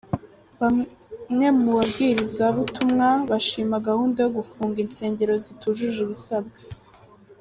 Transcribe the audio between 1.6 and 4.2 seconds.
bawiriza butumwa bashima gahunda